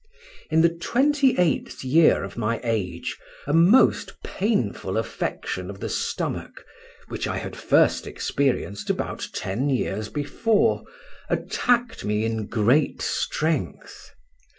[0.49, 6.65] In the twenty eighth year of my age a most painful affection of the stomach,
[7.09, 10.85] which I had first experienced about ten years before,
[11.29, 14.09] attacked me in great strength.